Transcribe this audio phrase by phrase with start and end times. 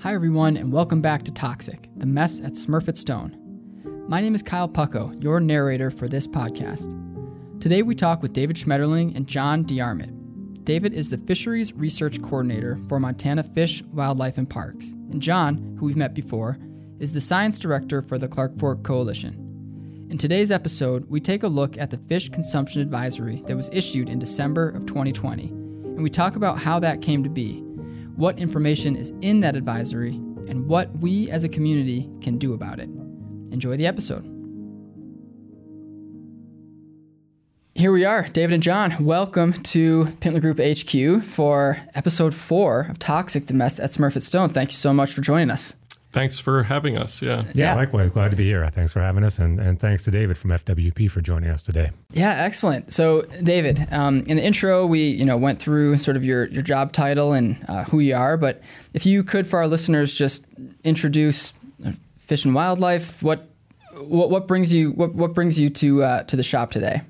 [0.00, 3.36] Hi, everyone, and welcome back to Toxic, the mess at Smurfit Stone.
[4.06, 6.92] My name is Kyle Pucko, your narrator for this podcast.
[7.60, 10.64] Today we talk with David Schmetterling and John DeArment.
[10.64, 15.86] David is the Fisheries Research Coordinator for Montana Fish, Wildlife, and Parks, and John, who
[15.86, 16.58] we've met before,
[17.00, 19.42] is the Science Director for the Clark Fork Coalition.
[20.08, 24.08] In today's episode, we take a look at the Fish Consumption Advisory that was issued
[24.08, 27.65] in December of 2020, and we talk about how that came to be,
[28.16, 30.14] what information is in that advisory,
[30.48, 32.88] and what we as a community can do about it.
[33.52, 34.24] Enjoy the episode.
[37.74, 39.04] Here we are, David and John.
[39.04, 44.48] Welcome to Pintler Group HQ for episode four of Toxic, the Mess at Smurfit Stone.
[44.48, 45.76] Thank you so much for joining us.
[46.16, 47.20] Thanks for having us.
[47.20, 47.44] Yeah.
[47.52, 48.08] Yeah, likewise.
[48.08, 48.66] Glad to be here.
[48.70, 49.38] Thanks for having us.
[49.38, 51.90] And, and thanks to David from FWP for joining us today.
[52.10, 52.90] Yeah, excellent.
[52.90, 56.62] So, David, um, in the intro, we you know went through sort of your, your
[56.62, 58.38] job title and uh, who you are.
[58.38, 58.62] But
[58.94, 60.46] if you could, for our listeners, just
[60.84, 61.52] introduce
[61.84, 63.22] uh, Fish and Wildlife.
[63.22, 63.50] What
[63.98, 67.02] what, what brings you what, what brings you to uh, to the shop today?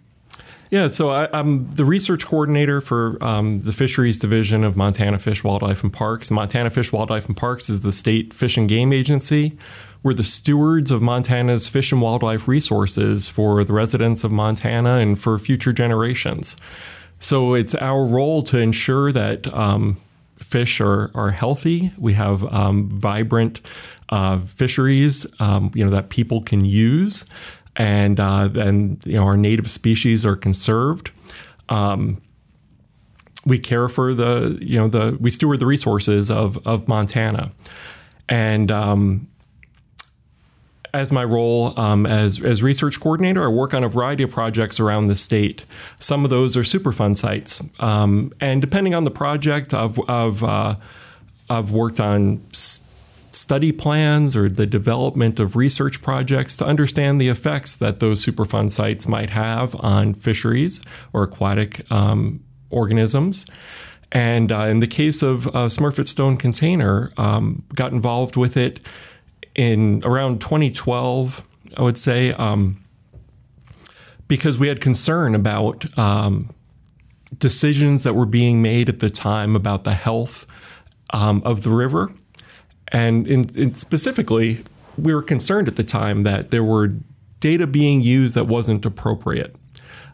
[0.70, 5.44] Yeah, so I, am the research coordinator for um, the Fisheries Division of Montana Fish,
[5.44, 6.30] Wildlife, and Parks.
[6.30, 9.56] Montana Fish, Wildlife, and Parks is the state fish and game agency.
[10.02, 15.18] We're the stewards of Montana's fish and wildlife resources for the residents of Montana and
[15.18, 16.56] for future generations.
[17.18, 19.96] So it's our role to ensure that um,
[20.36, 21.92] fish are, are healthy.
[21.96, 23.60] We have um, vibrant
[24.08, 27.24] uh, fisheries, um, you know, that people can use
[27.76, 31.10] and uh, and you know our native species are conserved.
[31.68, 32.22] Um,
[33.44, 37.52] we care for the you know the we steward the resources of of Montana,
[38.28, 39.28] and um,
[40.94, 44.80] as my role um, as as research coordinator, I work on a variety of projects
[44.80, 45.66] around the state.
[46.00, 50.76] Some of those are Superfund sites, um, and depending on the project, I've I've, uh,
[51.50, 52.42] I've worked on
[53.36, 58.70] study plans or the development of research projects to understand the effects that those Superfund
[58.70, 63.46] sites might have on fisheries or aquatic um, organisms.
[64.12, 68.80] And uh, in the case of uh, Smurfit Stone Container, um, got involved with it
[69.54, 71.46] in around 2012,
[71.76, 72.82] I would say, um,
[74.28, 76.54] because we had concern about um,
[77.38, 80.46] decisions that were being made at the time about the health
[81.10, 82.12] um, of the river
[82.88, 84.64] and in, in specifically,
[84.96, 86.94] we were concerned at the time that there were
[87.40, 89.54] data being used that wasn't appropriate.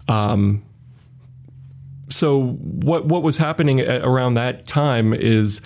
[0.09, 0.65] Um,
[2.09, 5.60] so what what was happening around that time is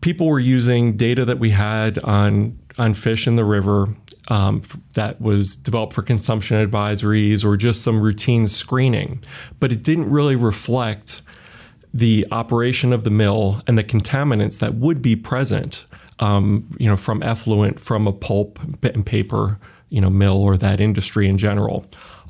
[0.00, 3.94] people were using data that we had on on fish in the river
[4.28, 4.62] um,
[4.94, 9.22] that was developed for consumption advisories or just some routine screening,
[9.60, 11.22] but it didn't really reflect
[11.92, 15.84] the operation of the mill and the contaminants that would be present
[16.22, 19.58] um, you know, from effluent from a pulp and paper,
[19.90, 21.84] you know, mill or that industry in general.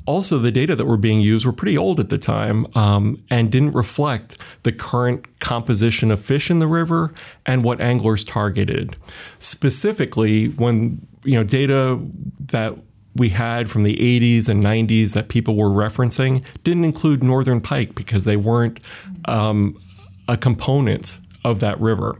[0.05, 3.51] Also, the data that were being used were pretty old at the time um, and
[3.51, 7.13] didn't reflect the current composition of fish in the river
[7.45, 8.97] and what anglers targeted.
[9.37, 12.01] Specifically, when you know data
[12.39, 12.75] that
[13.15, 17.93] we had from the 80s and 90s that people were referencing didn't include northern pike
[17.93, 18.79] because they weren't
[19.25, 19.79] um,
[20.27, 22.17] a component of that river.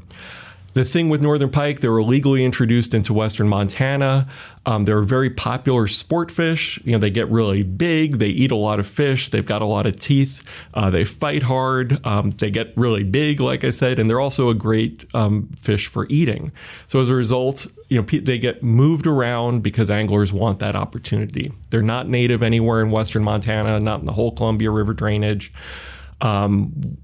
[0.74, 4.28] The thing with northern pike, they were illegally introduced into western Montana.
[4.66, 6.80] Um, they're a very popular sport fish.
[6.84, 8.18] You know, they get really big.
[8.18, 9.30] They eat a lot of fish.
[9.30, 10.42] They've got a lot of teeth.
[10.74, 12.04] Uh, they fight hard.
[12.06, 15.88] Um, they get really big, like I said, and they're also a great um, fish
[15.88, 16.52] for eating.
[16.88, 21.52] So as a result, you know, they get moved around because anglers want that opportunity.
[21.70, 25.52] They're not native anywhere in western Montana, not in the whole Columbia River drainage.
[26.22, 26.98] Um,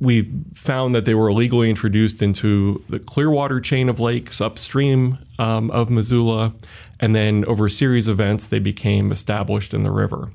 [0.00, 5.70] we found that they were illegally introduced into the Clearwater chain of lakes upstream um,
[5.70, 6.54] of Missoula,
[7.00, 10.30] and then over a series of events, they became established in the river.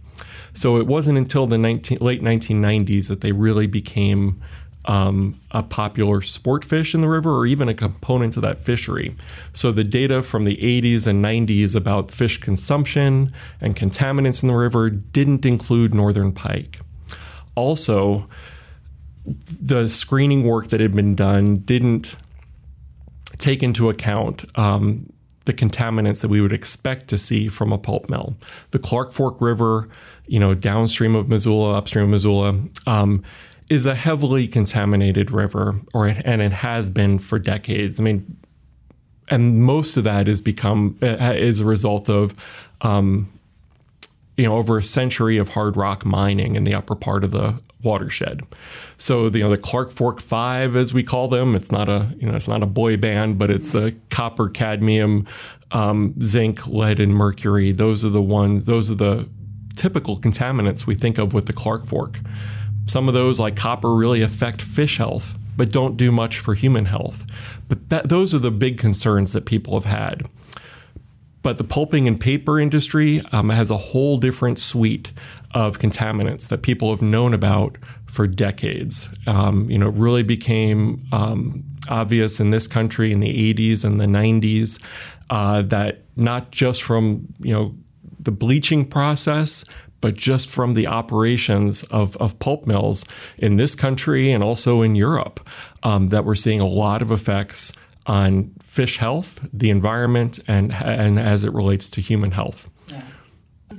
[0.54, 4.42] So it wasn't until the 19, late 1990s that they really became
[4.86, 9.16] um, a popular sport fish in the river or even a component of that fishery.
[9.53, 14.56] So the data from the 80s and 90s about fish consumption and contaminants in the
[14.56, 16.80] river didn't include northern pike.
[17.56, 18.26] Also,
[19.26, 22.16] the screening work that had been done didn't
[23.38, 25.12] take into account um,
[25.46, 28.35] the contaminants that we would expect to see from a pulp mill.
[28.72, 29.90] The Clark Fork River,
[30.28, 33.23] you know, downstream of Missoula, upstream of Missoula, um,
[33.70, 38.00] is a heavily contaminated river, or it, and it has been for decades.
[38.00, 38.38] I mean,
[39.29, 42.35] and most of that has become uh, is a result of
[42.82, 43.32] um,
[44.38, 47.59] you know over a century of hard rock mining in the upper part of the
[47.84, 48.42] watershed.
[48.98, 52.14] So the, you know the Clark Fork Five, as we call them, it's not a
[52.18, 55.28] you know it's not a boy band, but it's the copper, cadmium,
[55.72, 57.72] um, zinc, lead, and mercury.
[57.72, 58.66] Those are the ones.
[58.66, 59.30] Those are the
[59.76, 62.20] typical contaminants we think of with the Clark Fork.
[62.88, 66.86] Some of those, like copper, really affect fish health, but don't do much for human
[66.86, 67.26] health.
[67.70, 70.24] But that, those are the big concerns that people have had.
[71.43, 75.11] But the pulping and paper industry um, has a whole different suite
[75.53, 79.09] of contaminants that people have known about for decades.
[79.26, 83.99] Um, you know, it really became um, obvious in this country in the 80s and
[83.99, 84.82] the 90s
[85.29, 87.73] uh, that not just from you know
[88.20, 89.64] the bleaching process,
[90.02, 93.05] but just from the operations of, of pulp mills
[93.37, 95.47] in this country and also in Europe,
[95.84, 97.72] um, that we're seeing a lot of effects
[98.08, 102.70] on fish health, the environment, and and as it relates to human health.
[102.88, 103.03] Yeah.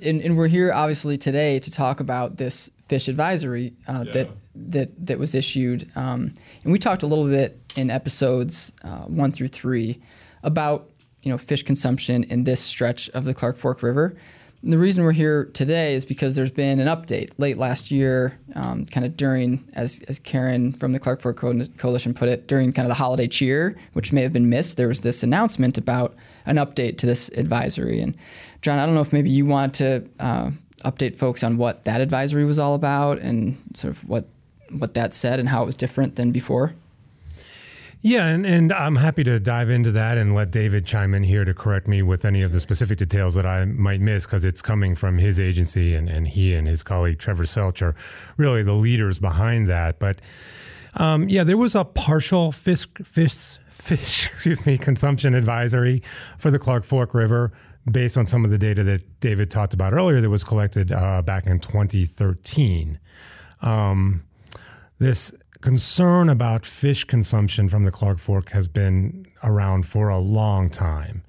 [0.03, 4.13] And, and we're here obviously today to talk about this fish advisory uh, yeah.
[4.13, 9.05] that that that was issued, um, and we talked a little bit in episodes uh,
[9.07, 9.99] one through three
[10.43, 10.91] about
[11.23, 14.15] you know fish consumption in this stretch of the Clark Fork River.
[14.63, 18.39] And the reason we're here today is because there's been an update late last year,
[18.55, 22.73] um, kind of during, as, as Karen from the Clark Fork Coalition put it, during
[22.73, 24.77] kind of the holiday cheer, which may have been missed.
[24.77, 26.15] There was this announcement about
[26.47, 28.01] an update to this advisory.
[28.01, 28.17] And
[28.61, 30.53] John, I don't know if maybe you want to uh,
[30.85, 34.29] update folks on what that advisory was all about and sort of what
[34.71, 36.73] what that said and how it was different than before.
[38.05, 41.45] Yeah, and, and I'm happy to dive into that and let David chime in here
[41.45, 44.61] to correct me with any of the specific details that I might miss because it's
[44.61, 47.95] coming from his agency and, and he and his colleague Trevor Selch are
[48.37, 50.01] really the leaders behind that.
[50.01, 50.21] But
[50.95, 56.03] um, yeah, there was a partial fish, fish, fish, excuse me, consumption advisory
[56.39, 57.53] for the Clark Fork River
[57.89, 61.23] based on some of the data that David talked about earlier that was collected uh,
[61.23, 62.99] back in 2013.
[63.61, 64.25] Um,
[64.99, 70.69] this concern about fish consumption from the Clark Fork has been around for a long
[70.69, 71.23] time.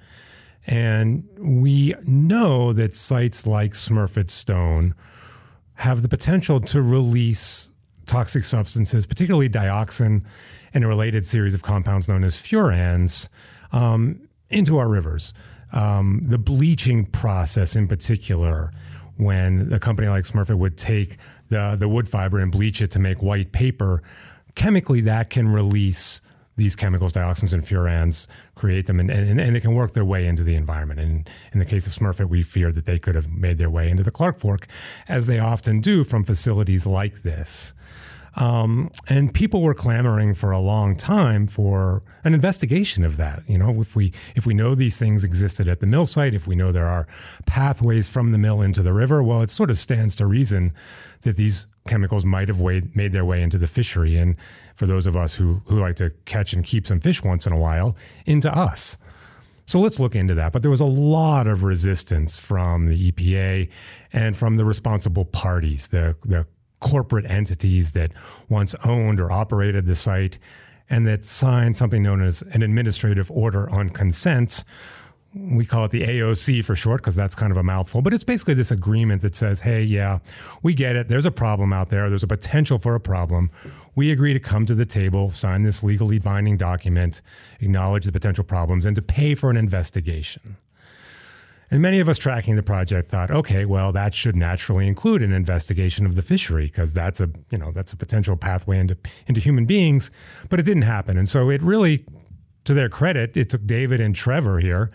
[0.65, 4.95] And we know that sites like Smurfit Stone
[5.75, 7.69] have the potential to release
[8.06, 10.24] toxic substances, particularly dioxin
[10.74, 13.29] and a related series of compounds known as furans,
[13.71, 15.33] um, into our rivers.
[15.74, 18.71] Um, the bleaching process, in particular,
[19.18, 21.18] when a company like Smurfit would take
[21.53, 24.01] the, the wood fiber and bleach it to make white paper,
[24.55, 26.19] chemically that can release
[26.55, 30.27] these chemicals, dioxins and furans, create them, and, and, and they can work their way
[30.27, 31.00] into the environment.
[31.00, 33.89] And in the case of Smurfit, we feared that they could have made their way
[33.89, 34.67] into the Clark Fork,
[35.07, 37.73] as they often do from facilities like this.
[38.35, 43.44] Um, and people were clamoring for a long time for an investigation of that.
[43.47, 46.47] You know, if we if we know these things existed at the mill site, if
[46.47, 47.07] we know there are
[47.45, 50.74] pathways from the mill into the river, well, it sort of stands to reason
[51.21, 54.18] that these chemicals might have weighed, made their way into the fishery.
[54.18, 54.36] And
[54.75, 57.53] for those of us who, who like to catch and keep some fish once in
[57.53, 57.95] a while,
[58.25, 58.97] into us.
[59.65, 60.51] So let's look into that.
[60.51, 63.69] But there was a lot of resistance from the EPA
[64.12, 66.45] and from the responsible parties, the, the
[66.83, 68.13] corporate entities that
[68.50, 70.38] once owned or operated the site
[70.89, 74.63] and that signed something known as an administrative order on consent
[75.35, 78.24] we call it the AOC for short because that's kind of a mouthful, but it's
[78.24, 80.19] basically this agreement that says, hey, yeah,
[80.62, 81.07] we get it.
[81.07, 82.07] There's a problem out there.
[82.07, 83.50] There's a potential for a problem.
[83.95, 87.21] We agree to come to the table, sign this legally binding document,
[87.59, 90.58] acknowledge the potential problems, and to pay for an investigation.
[91.74, 95.34] And many of us tracking the project thought, okay, well, that should naturally include an
[95.34, 99.42] investigation of the fishery because that's a, you know, that's a potential pathway into into
[99.42, 100.12] human beings.
[100.50, 102.06] But it didn't happen, and so it really
[102.65, 104.92] to their credit, it took David and Trevor here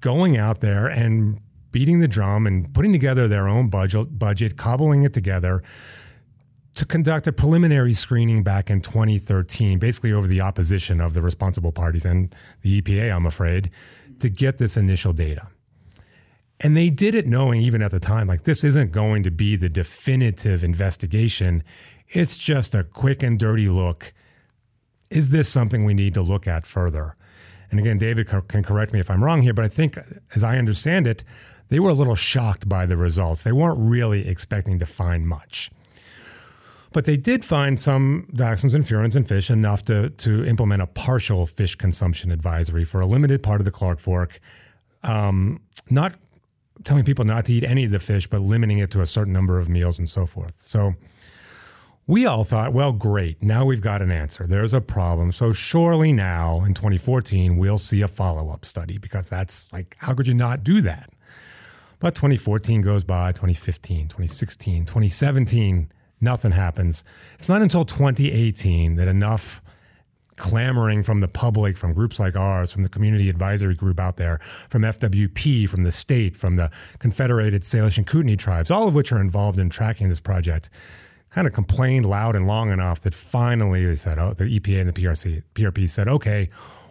[0.00, 1.40] going out there and
[1.72, 5.64] beating the drum and putting together their own budget, budget, cobbling it together
[6.74, 11.72] to conduct a preliminary screening back in 2013, basically over the opposition of the responsible
[11.72, 13.72] parties and the EPA, I'm afraid,
[14.20, 15.48] to get this initial data.
[16.60, 19.56] And they did it knowing, even at the time, like this isn't going to be
[19.56, 21.62] the definitive investigation.
[22.08, 24.12] It's just a quick and dirty look
[25.10, 27.16] is this something we need to look at further?
[27.70, 29.98] And again, David can correct me if I'm wrong here, but I think,
[30.34, 31.22] as I understand it,
[31.68, 33.44] they were a little shocked by the results.
[33.44, 35.70] They weren't really expecting to find much.
[36.92, 40.86] But they did find some dioxins and furans in fish enough to, to implement a
[40.86, 44.40] partial fish consumption advisory for a limited part of the Clark Fork,
[45.02, 46.14] um, not
[46.84, 49.32] telling people not to eat any of the fish, but limiting it to a certain
[49.32, 50.60] number of meals and so forth.
[50.60, 50.94] So
[52.06, 53.42] we all thought, well, great.
[53.42, 54.46] Now we've got an answer.
[54.46, 55.30] There's a problem.
[55.30, 60.14] So surely now in 2014, we'll see a follow up study because that's like, how
[60.14, 61.10] could you not do that?
[62.00, 67.04] But 2014 goes by, 2015, 2016, 2017, Nothing happens.
[67.38, 69.62] It's not until 2018 that enough
[70.38, 74.38] clamoring from the public, from groups like ours, from the community advisory group out there,
[74.70, 79.12] from FWP, from the state, from the Confederated Salish and Kootenai tribes, all of which
[79.12, 80.70] are involved in tracking this project,
[81.30, 84.92] kind of complained loud and long enough that finally they said, oh, the EPA and
[84.92, 86.48] the PRC, PRP said, okay,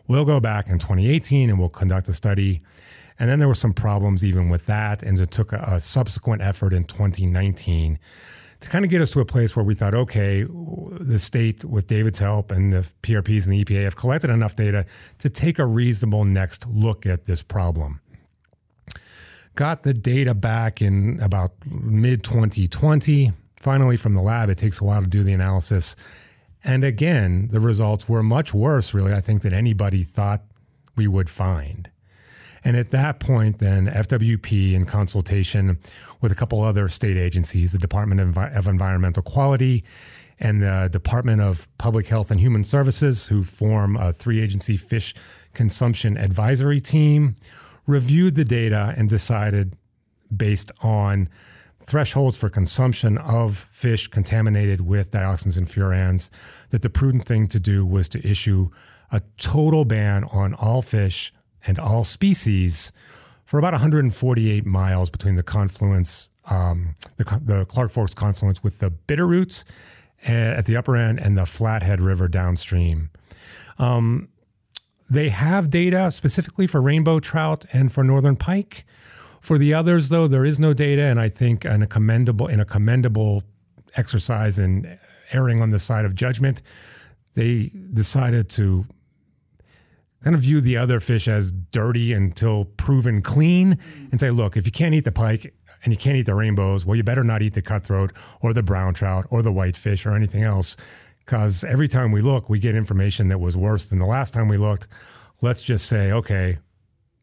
[0.08, 2.62] we'll go back in 2018 and we'll conduct a study.
[3.20, 6.44] And then there were some problems even with that, and it took a, a subsequent
[6.44, 7.98] effort in 2019
[8.60, 10.46] to kind of get us to a place where we thought, okay,
[11.00, 14.86] the state, with David's help and the PRPs and the EPA, have collected enough data
[15.20, 18.02] to take a reasonable next look at this problem.
[19.56, 23.32] Got the data back in about mid 2020.
[23.60, 25.96] Finally, from the lab, it takes a while to do the analysis.
[26.64, 30.44] And again, the results were much worse, really, I think, than anybody thought
[30.96, 31.90] we would find.
[32.64, 35.78] And at that point, then FWP, in consultation
[36.22, 39.84] with a couple other state agencies, the Department of, of Environmental Quality
[40.40, 45.16] and the Department of Public Health and Human Services, who form a three agency fish
[45.54, 47.36] consumption advisory team,
[47.88, 49.76] reviewed the data and decided,
[50.36, 51.30] based on
[51.80, 56.30] thresholds for consumption of fish contaminated with dioxins and furans,
[56.70, 58.70] that the prudent thing to do was to issue
[59.12, 61.34] a total ban on all fish
[61.68, 62.92] and all species
[63.46, 68.90] for about 148 miles between the confluence, um, the, the, Clark Forks confluence with the
[68.90, 69.64] Bitterroots
[70.24, 73.10] eh, at the upper end and the Flathead River downstream.
[73.80, 74.28] Um,
[75.10, 78.86] they have data specifically for rainbow trout and for northern pike.
[79.40, 82.60] For the others, though, there is no data, and I think in a commendable in
[82.60, 83.44] a commendable
[83.96, 85.00] exercise in
[85.32, 86.62] erring on the side of judgment,
[87.36, 88.86] they decided to
[90.24, 93.78] kind of view the other fish as dirty until proven clean
[94.12, 96.86] and say, look, if you can't eat the pike and you can't eat the rainbows,
[96.86, 100.16] well, you better not eat the cutthroat or the brown trout or the whitefish or
[100.16, 100.76] anything else.
[101.20, 104.48] Because every time we look, we get information that was worse than the last time
[104.48, 104.88] we looked.
[105.42, 106.58] Let's just say, okay,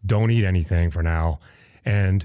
[0.07, 1.41] don't eat anything for now.
[1.85, 2.25] And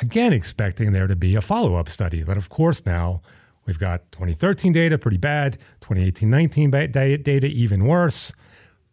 [0.00, 2.22] again, expecting there to be a follow up study.
[2.22, 3.22] But of course, now
[3.64, 8.32] we've got 2013 data, pretty bad, 2018 19 data, even worse.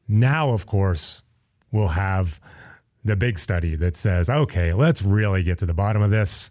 [0.07, 1.21] Now, of course,
[1.71, 2.39] we'll have
[3.03, 6.49] the big study that says, okay, let's really get to the bottom of this.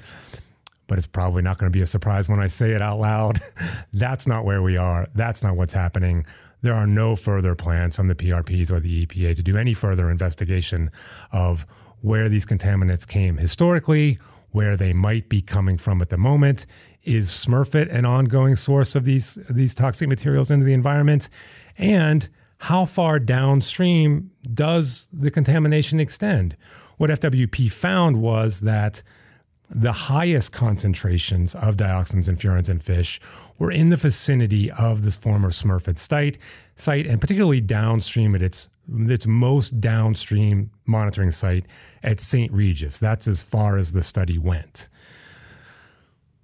[0.87, 3.41] But it's probably not going to be a surprise when I say it out loud.
[3.93, 5.07] That's not where we are.
[5.15, 6.27] That's not what's happening.
[6.61, 10.11] There are no further plans from the PRPs or the EPA to do any further
[10.11, 10.91] investigation
[11.33, 11.67] of
[12.03, 14.19] where these contaminants came historically,
[14.51, 16.67] where they might be coming from at the moment.
[17.05, 21.31] Is Smurfit an ongoing source of these, these toxic materials into the environment?
[21.79, 22.29] And
[22.63, 26.57] how far downstream does the contamination extend?
[26.97, 29.03] What FWP found was that
[29.69, 33.21] the highest concentrations of dioxins and furans in fish
[33.59, 36.39] were in the vicinity of this former Smurfit site,
[36.77, 41.67] site and particularly downstream at its its most downstream monitoring site
[42.05, 42.53] at St.
[42.53, 43.01] Regis.
[43.01, 44.89] That's as far as the study went.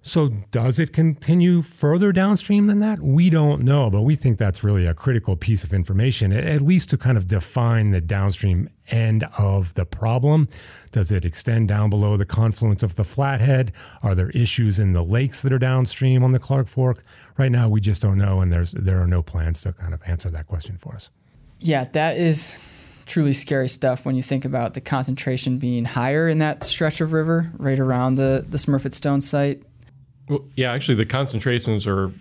[0.01, 3.01] So, does it continue further downstream than that?
[3.01, 6.89] We don't know, but we think that's really a critical piece of information, at least
[6.91, 10.47] to kind of define the downstream end of the problem.
[10.93, 13.73] Does it extend down below the confluence of the Flathead?
[14.01, 17.03] Are there issues in the lakes that are downstream on the Clark Fork?
[17.37, 20.01] Right now, we just don't know, and there's there are no plans to kind of
[20.05, 21.09] answer that question for us.
[21.59, 22.57] Yeah, that is
[23.05, 27.11] truly scary stuff when you think about the concentration being higher in that stretch of
[27.11, 29.63] river right around the the Smurfit Stone site
[30.29, 32.11] well, yeah, actually, the concentrations are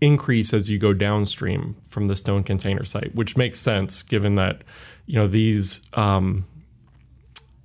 [0.00, 4.62] increase as you go downstream from the stone container site, which makes sense given that
[5.06, 6.46] you know these um,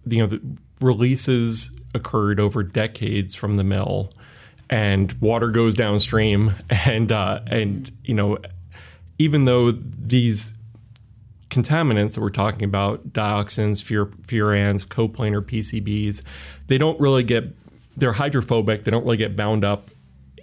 [0.05, 0.41] you know the
[0.81, 4.11] releases occurred over decades from the mill,
[4.69, 8.37] and water goes downstream, and uh, and you know
[9.19, 10.55] even though these
[11.49, 16.23] contaminants that we're talking about, dioxins, fur- furans, coplanar PCBs,
[16.67, 17.55] they don't really get
[17.97, 18.83] they're hydrophobic.
[18.83, 19.91] They don't really get bound up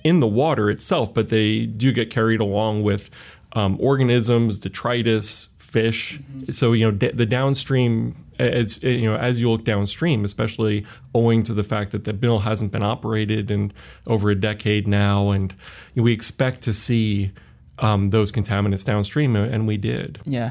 [0.03, 3.09] in the water itself, but they do get carried along with
[3.53, 6.19] um, organisms, detritus, fish.
[6.19, 6.51] Mm-hmm.
[6.51, 10.85] So you know d- the downstream, as you know, as you look downstream, especially
[11.15, 13.73] owing to the fact that the mill hasn't been operated in
[14.07, 15.55] over a decade now, and
[15.95, 17.33] we expect to see
[17.79, 20.21] um, those contaminants downstream, and we did.
[20.25, 20.51] Yeah,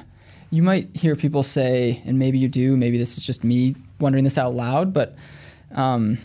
[0.52, 2.78] you might hear people say, and maybe you do.
[2.78, 5.16] Maybe this is just me wondering this out loud, but.
[5.76, 6.20] Um,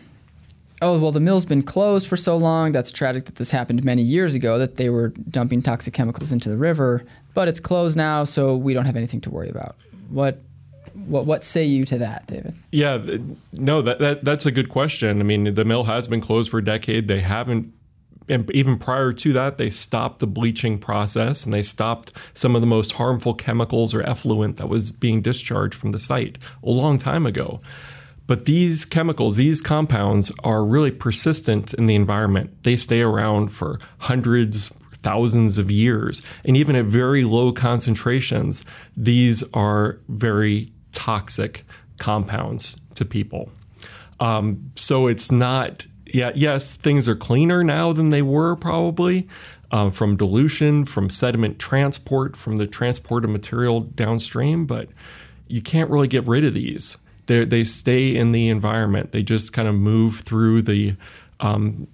[0.83, 2.73] oh, well, the mill's been closed for so long.
[2.73, 6.49] That's tragic that this happened many years ago, that they were dumping toxic chemicals into
[6.49, 7.05] the river,
[7.35, 9.77] but it's closed now, so we don't have anything to worry about.
[10.11, 10.43] What
[11.07, 12.55] what what say you to that, David?
[12.73, 13.19] Yeah, uh,
[13.53, 15.21] no, that, that that's a good question.
[15.21, 17.09] I mean, the mill has been closed for a decade.
[17.09, 17.73] They haven't
[18.29, 22.61] and even prior to that, they stopped the bleaching process and they stopped some of
[22.61, 26.99] the most harmful chemicals or effluent that was being discharged from the site a long
[26.99, 27.61] time ago.
[28.29, 32.63] But these chemicals, these compounds are really persistent in the environment.
[32.63, 34.69] They stay around for hundreds,
[35.03, 36.23] thousands of years.
[36.45, 41.65] And even at very low concentrations, these are very toxic
[41.99, 43.51] compounds to people.
[44.21, 49.27] Um, so it's not, yeah, yes, things are cleaner now than they were probably.
[49.71, 54.89] Uh, from dilution, from sediment transport, from the transport of material downstream, but
[55.47, 56.97] you can't really get rid of these
[57.29, 59.13] they stay in the environment.
[59.13, 60.97] They just kind of move through the
[61.41, 61.87] um,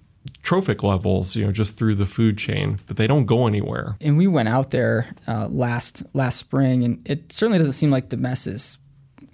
[0.43, 3.97] trophic levels, you know, just through the food chain, but they don't go anywhere.
[4.01, 8.09] And we went out there uh, last last spring, and it certainly doesn't seem like
[8.09, 8.79] the mess is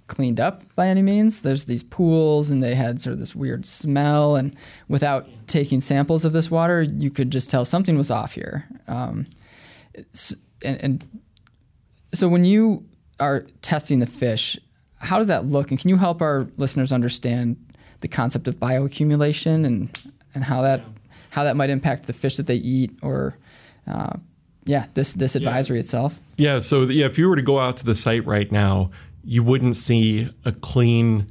[0.07, 1.41] cleaned up by any means.
[1.41, 4.55] There's these pools, and they had sort of this weird smell, and
[4.87, 8.67] without taking samples of this water, you could just tell something was off here.
[8.87, 9.27] Um,
[10.63, 11.21] and, and
[12.13, 12.85] so when you
[13.19, 14.59] are testing the fish,
[15.01, 15.71] how does that look?
[15.71, 17.57] And can you help our listeners understand
[18.01, 19.99] the concept of bioaccumulation and
[20.33, 20.85] and how that yeah.
[21.31, 23.37] how that might impact the fish that they eat or
[23.87, 24.13] uh,
[24.65, 25.81] yeah this this advisory yeah.
[25.81, 26.19] itself?
[26.37, 26.59] Yeah.
[26.59, 28.91] So yeah, if you were to go out to the site right now,
[29.23, 31.27] you wouldn't see a clean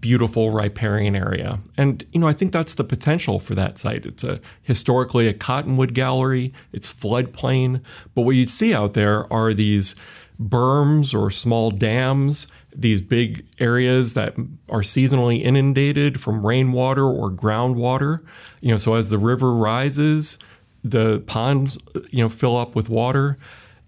[0.00, 1.60] beautiful riparian area.
[1.76, 4.06] And you know, I think that's the potential for that site.
[4.06, 7.82] It's a historically a cottonwood gallery, it's floodplain,
[8.14, 9.94] but what you'd see out there are these
[10.40, 14.36] berms or small dams these big areas that
[14.68, 18.20] are seasonally inundated from rainwater or groundwater.
[18.60, 20.38] You know, so as the river rises,
[20.82, 21.78] the ponds,
[22.10, 23.38] you know, fill up with water.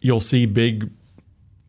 [0.01, 0.91] You'll see big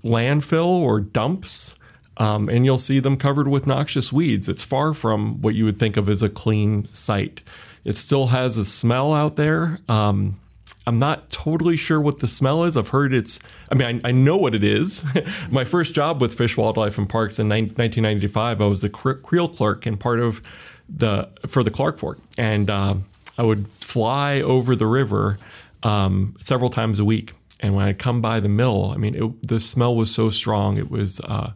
[0.03, 1.75] landfill or dumps,
[2.17, 4.47] um, and you'll see them covered with noxious weeds.
[4.47, 7.41] It's far from what you would think of as a clean site.
[7.83, 9.79] It still has a smell out there.
[9.87, 10.39] Um,
[10.87, 12.77] I'm not totally sure what the smell is.
[12.77, 15.03] I've heard it's, I mean, I, I know what it is.
[15.51, 19.85] My first job with Fish, Wildlife, and Parks in 1995, I was the creel clerk
[19.85, 20.41] and part of
[20.87, 22.19] the, for the Clark Fork.
[22.37, 22.95] And uh,
[23.37, 25.37] I would fly over the river
[25.83, 27.33] um, several times a week.
[27.59, 30.77] And when I come by the mill, I mean, it, the smell was so strong,
[30.77, 31.51] it was, uh,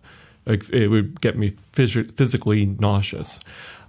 [0.45, 3.39] it, it would get me phys- physically nauseous.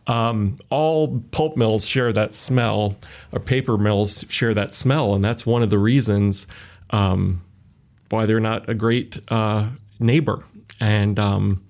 [0.06, 2.96] Um, all pulp mills share that smell,
[3.30, 6.46] or paper mills share that smell, and that's one of the reasons
[6.90, 7.42] um,
[8.10, 9.68] why they're not a great uh,
[10.00, 10.44] neighbor.
[10.80, 11.62] And um,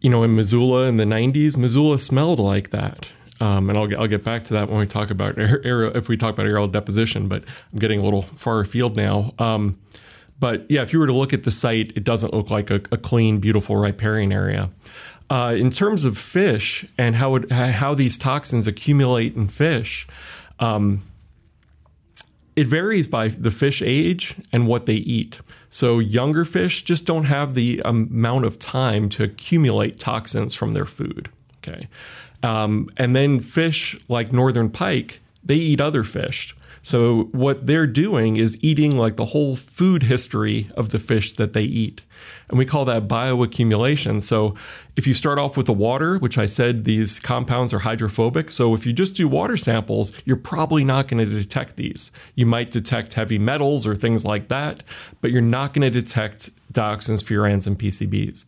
[0.00, 3.12] you know, in Missoula in the '90s, Missoula smelled like that.
[3.38, 6.16] Um, and I'll, I'll get back to that when we talk about air, if we
[6.16, 7.28] talk about aerial deposition.
[7.28, 9.34] But I'm getting a little far afield now.
[9.38, 9.78] Um,
[10.38, 12.76] but yeah, if you were to look at the site, it doesn't look like a,
[12.92, 14.70] a clean, beautiful riparian area.
[15.28, 20.06] Uh, in terms of fish and how it, how these toxins accumulate in fish,
[20.60, 21.02] um,
[22.54, 25.40] it varies by the fish age and what they eat.
[25.68, 30.86] So younger fish just don't have the amount of time to accumulate toxins from their
[30.86, 31.28] food.
[31.58, 31.88] Okay,
[32.42, 36.54] um, and then fish like northern pike, they eat other fish.
[36.86, 41.52] So what they're doing is eating like the whole food history of the fish that
[41.52, 42.04] they eat.
[42.48, 44.22] And we call that bioaccumulation.
[44.22, 44.54] So
[44.94, 48.52] if you start off with the water, which I said these compounds are hydrophobic.
[48.52, 52.12] So if you just do water samples, you're probably not going to detect these.
[52.36, 54.84] You might detect heavy metals or things like that,
[55.20, 58.44] but you're not going to detect dioxins, furans, and PCBs.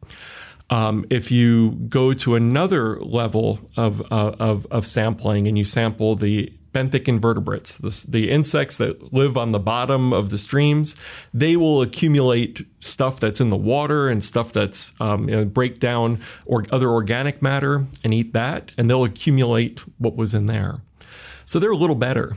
[0.70, 6.14] Um, if you go to another level of, uh, of, of sampling and you sample
[6.14, 10.96] the benthic invertebrates, the, the, insects that live on the bottom of the streams,
[11.33, 15.78] they will accumulate stuff that's in the water and stuff that's um, you know, break
[15.78, 20.81] down or other organic matter and eat that, and they'll accumulate what was in there.
[21.44, 22.37] So they're a little better.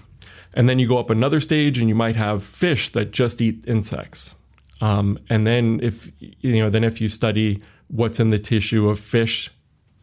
[0.53, 3.63] And then you go up another stage, and you might have fish that just eat
[3.67, 4.35] insects.
[4.81, 8.99] Um, and then if you know, then if you study what's in the tissue of
[8.99, 9.51] fish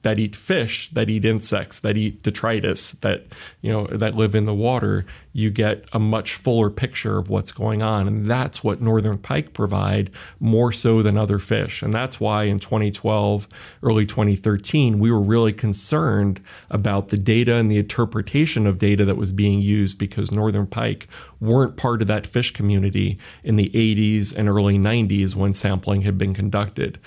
[0.03, 3.27] that eat fish, that eat insects, that eat detritus, that
[3.61, 7.51] you know that live in the water, you get a much fuller picture of what's
[7.51, 12.21] going on, and that's what northern pike provide more so than other fish, and that's
[12.21, 13.49] why in 2012,
[13.83, 19.17] early 2013, we were really concerned about the data and the interpretation of data that
[19.17, 21.09] was being used because northern pike
[21.41, 26.19] weren't part of that fish community in the 80s and early 90s when sampling had
[26.19, 26.99] been conducted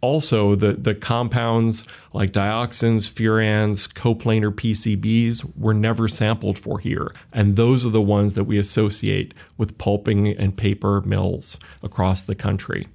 [0.00, 7.12] also the, the compounds like dioxins, furans, coplanar PCBs were never sampled for here.
[7.32, 12.34] And those are the ones that we associate with pulping and paper mills across the
[12.34, 12.86] country.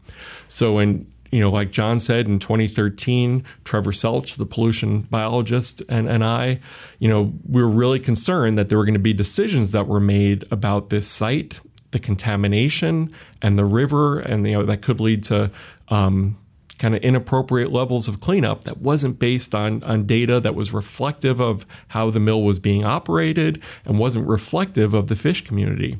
[0.47, 6.07] So in you know, like John said in 2013, Trevor Selch, the pollution biologist, and,
[6.07, 6.59] and I,
[6.99, 9.99] you know, we were really concerned that there were going to be decisions that were
[9.99, 13.09] made about this site, the contamination,
[13.41, 15.49] and the river, and you know that could lead to
[15.89, 16.37] um,
[16.83, 21.39] kind of inappropriate levels of cleanup that wasn't based on, on data that was reflective
[21.39, 25.97] of how the mill was being operated and wasn't reflective of the fish community.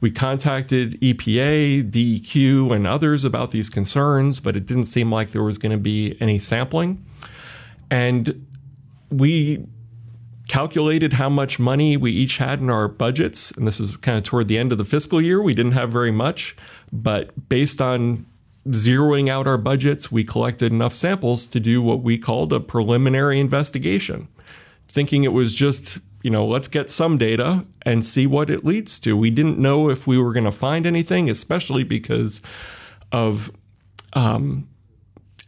[0.00, 5.42] We contacted EPA, DEQ, and others about these concerns, but it didn't seem like there
[5.42, 7.04] was going to be any sampling.
[7.90, 8.46] And
[9.10, 9.66] we
[10.48, 13.50] calculated how much money we each had in our budgets.
[13.50, 15.42] And this is kind of toward the end of the fiscal year.
[15.42, 16.56] We didn't have very much,
[16.90, 18.24] but based on
[18.68, 23.40] zeroing out our budgets, we collected enough samples to do what we called a preliminary
[23.40, 24.28] investigation,
[24.88, 28.98] thinking it was just you know, let's get some data and see what it leads
[28.98, 29.16] to.
[29.16, 32.40] We didn't know if we were going to find anything, especially because
[33.12, 33.52] of
[34.14, 34.68] um,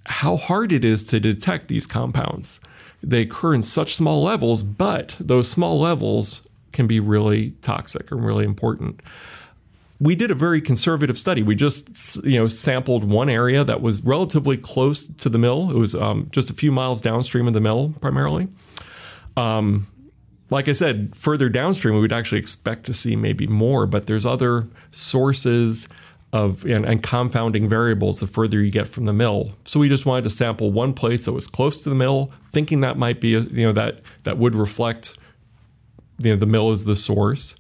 [0.07, 2.61] how hard it is to detect these compounds.
[3.03, 8.25] They occur in such small levels, but those small levels can be really toxic and
[8.25, 9.01] really important.
[10.01, 11.43] We did a very conservative study.
[11.43, 15.71] We just, you know, sampled one area that was relatively close to the mill.
[15.71, 18.49] It was um, just a few miles downstream of the mill, primarily.
[19.37, 19.89] Um,
[20.51, 24.25] like I said, further downstream, we would actually expect to see maybe more, but there's
[24.25, 25.89] other sources
[26.33, 29.53] of and, and, confounding variables the further you get from the mill.
[29.65, 32.81] So we just wanted to sample one place that was close to the mill, thinking
[32.83, 35.17] that might be you know that that would reflect
[36.19, 37.57] you know the mill is the source.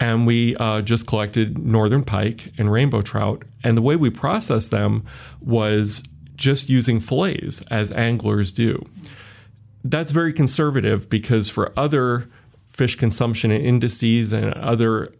[0.00, 4.72] And we uh, just collected northern pike and rainbow trout, and the way we processed
[4.72, 5.04] them
[5.40, 6.02] was
[6.36, 8.84] just using fillets as anglers do.
[9.84, 12.28] That's very conservative because for other
[12.68, 15.12] fish consumption indices and other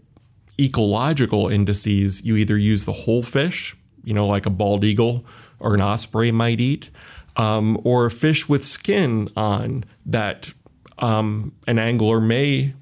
[0.59, 5.25] ecological indices, you either use the whole fish, you know, like a bald eagle
[5.59, 6.91] or an osprey might eat,
[7.37, 10.53] um, or fish with skin on that
[10.99, 12.75] um, an angler may,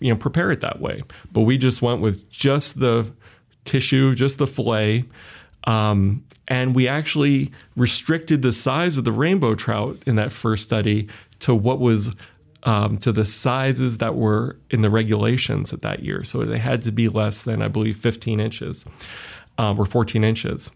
[0.00, 1.02] you know, prepare it that way.
[1.32, 3.12] But we just went with just the
[3.64, 5.04] tissue, just the fillet.
[5.64, 11.08] Um, and we actually restricted the size of the rainbow trout in that first study
[11.40, 12.14] to what was
[12.64, 16.24] um, to the sizes that were in the regulations at that year.
[16.24, 18.84] So they had to be less than, I believe, 15 inches
[19.58, 20.70] um, or 14 inches.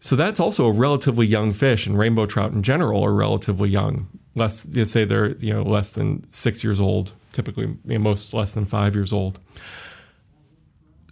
[0.00, 4.08] So that's also a relatively young fish, and rainbow trout in general are relatively young.
[4.34, 7.12] Less, you say they're you know less than six years old.
[7.32, 9.38] Typically, you know, most less than five years old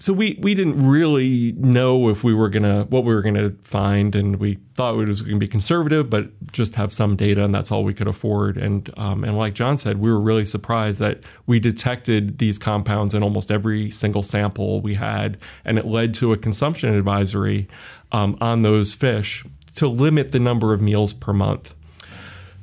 [0.01, 4.15] so we we didn't really know if we were gonna what we were gonna find,
[4.17, 7.71] and we thought it was to be conservative, but just have some data, and that's
[7.71, 8.57] all we could afford.
[8.57, 13.13] And um, and like John said, we were really surprised that we detected these compounds
[13.13, 17.69] in almost every single sample we had, and it led to a consumption advisory
[18.11, 21.75] um, on those fish to limit the number of meals per month.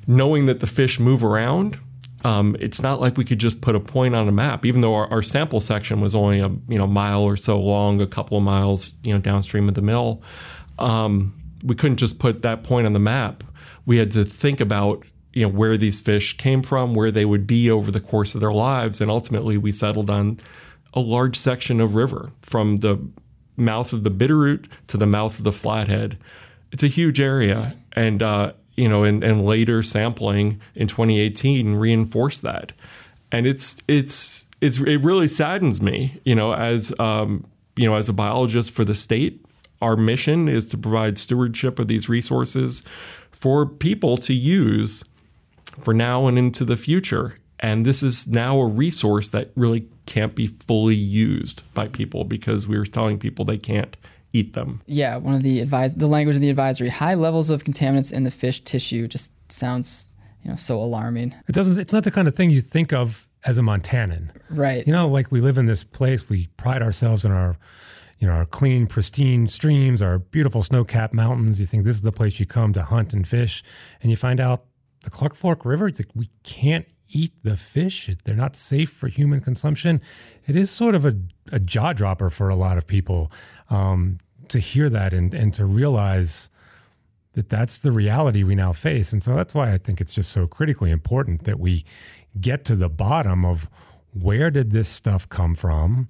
[0.08, 1.78] Knowing that the fish move around,
[2.28, 4.96] um, it's not like we could just put a point on a map, even though
[4.96, 8.38] our, our, sample section was only a you know mile or so long, a couple
[8.38, 10.22] of miles you know downstream of the mill.
[10.78, 13.46] Um, we couldn't just put that point on the map.
[13.86, 17.48] We had to think about you know where these fish came from, where they would
[17.48, 20.38] be over the course of their lives, and ultimately we settled on
[20.94, 23.00] a large section of river from the
[23.56, 26.18] mouth of the Bitterroot to the mouth of the Flathead.
[26.74, 32.44] It's a huge area, and uh, you know, and, and later sampling in 2018 reinforced
[32.44, 32.72] that.
[33.32, 37.44] And it's it's it's it really saddens me, you know, as um,
[37.76, 39.44] you know, as a biologist for the state,
[39.82, 42.84] our mission is to provide stewardship of these resources
[43.32, 45.04] for people to use
[45.80, 47.38] for now and into the future.
[47.60, 52.68] And this is now a resource that really can't be fully used by people because
[52.68, 53.98] we're telling people they can't
[54.38, 54.82] eat them.
[54.86, 58.24] Yeah, one of the advise the language of the advisory, high levels of contaminants in
[58.24, 60.08] the fish tissue just sounds,
[60.44, 61.34] you know, so alarming.
[61.48, 64.30] It doesn't it's not the kind of thing you think of as a Montanan.
[64.50, 64.86] Right.
[64.86, 67.58] You know, like we live in this place, we pride ourselves in our
[68.20, 71.60] you know, our clean, pristine streams, our beautiful snow-capped mountains.
[71.60, 73.64] You think this is the place you come to hunt and fish,
[74.02, 74.66] and you find out
[75.04, 78.10] the Clark Fork River, we can't eat the fish.
[78.26, 80.02] They're not safe for human consumption.
[80.48, 81.16] It is sort of a,
[81.52, 83.32] a jaw dropper for a lot of people
[83.70, 84.18] um,
[84.50, 86.50] to hear that and, and to realize
[87.34, 89.14] that that's the reality we now face.
[89.14, 91.86] And so that's why I think it's just so critically important that we
[92.42, 93.70] get to the bottom of
[94.14, 96.08] where did this stuff come from?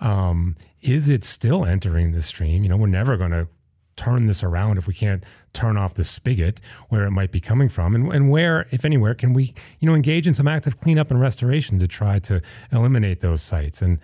[0.00, 2.62] Um, is it still entering the stream?
[2.62, 3.48] You know, we're never going to
[3.96, 7.68] turn this around if we can't turn off the spigot where it might be coming
[7.68, 11.10] from and, and where if anywhere can we you know engage in some active cleanup
[11.10, 12.40] and restoration to try to
[12.72, 13.98] eliminate those sites and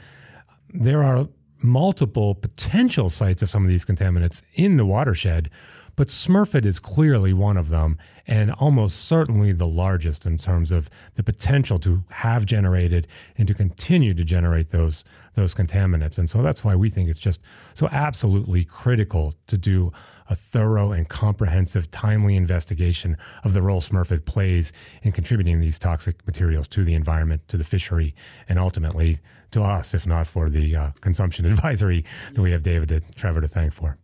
[0.74, 1.26] there are
[1.60, 5.50] multiple potential sites of some of these contaminants in the watershed
[5.98, 10.88] but Smurfit is clearly one of them, and almost certainly the largest in terms of
[11.14, 15.02] the potential to have generated and to continue to generate those
[15.34, 16.16] those contaminants.
[16.16, 17.40] And so that's why we think it's just
[17.74, 19.92] so absolutely critical to do
[20.30, 26.24] a thorough and comprehensive, timely investigation of the role Smurfit plays in contributing these toxic
[26.28, 28.14] materials to the environment, to the fishery,
[28.48, 29.18] and ultimately
[29.50, 33.40] to us, if not for the uh, consumption advisory that we have David and Trevor
[33.40, 33.98] to thank for.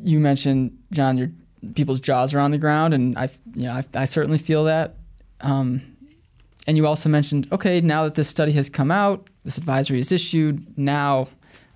[0.00, 1.30] You mentioned, John, your
[1.74, 4.96] people's jaws are on the ground, and I, you know, I, I certainly feel that.
[5.40, 5.96] Um,
[6.66, 10.12] and you also mentioned, okay, now that this study has come out, this advisory is
[10.12, 11.28] issued, now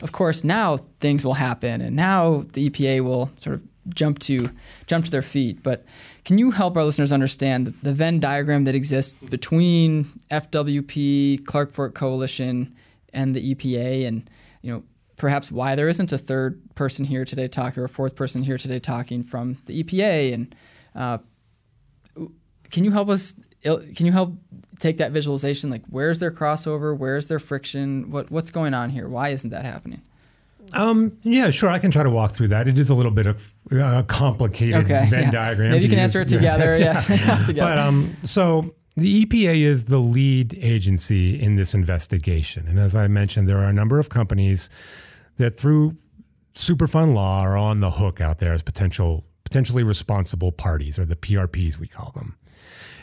[0.02, 3.62] of course, now things will happen, and now the EPA will sort of
[3.94, 4.50] jump to
[4.87, 5.62] jump to their feet.
[5.62, 5.85] But
[6.24, 11.94] can you help our listeners understand the Venn diagram that exists between FWP, Clark Fork
[11.94, 12.74] Coalition,
[13.12, 14.29] and the EPA, and
[14.61, 14.83] you know
[15.16, 18.59] perhaps why there isn't a third person here today talking or a fourth person here
[18.59, 20.55] today talking from the EPA, and
[20.94, 21.18] uh,
[22.70, 23.35] can you help us?
[23.62, 24.35] Can you help
[24.79, 29.09] take that visualization like where's their crossover where's their friction what what's going on here
[29.09, 30.02] why isn't that happening
[30.72, 31.68] um, yeah, sure.
[31.68, 32.66] I can try to walk through that.
[32.66, 35.31] It is a little bit of a uh, complicated okay, Venn yeah.
[35.31, 35.70] diagram.
[35.70, 36.76] Maybe you can answer it together.
[36.79, 37.44] yeah, yeah.
[37.46, 37.70] together.
[37.70, 43.09] But um, so the EPA is the lead agency in this investigation, and as I
[43.09, 44.70] mentioned, there are a number of companies
[45.37, 45.96] that, through
[46.54, 51.14] Superfund law, are on the hook out there as potential potentially responsible parties, or the
[51.14, 52.37] PRPs we call them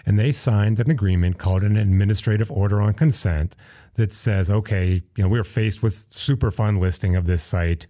[0.06, 3.56] and they signed an agreement called an administrative order on consent
[3.96, 7.88] that says, okay, you know, we're faced with Superfund listing of this site.